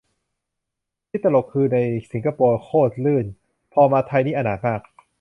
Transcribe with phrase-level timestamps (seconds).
[1.09, 1.77] ที่ตลกคือ ใน
[2.11, 3.25] สิงคโปร์โคตรลื่น
[3.73, 4.81] พอมาไทยนี่อนาถมาก